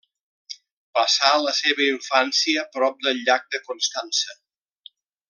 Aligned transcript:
Passà 0.99 1.29
la 1.47 1.53
seva 1.57 1.85
infància 1.89 2.65
prop 2.79 3.07
del 3.09 3.23
llac 3.29 3.47
de 3.57 3.63
Constança. 3.69 4.39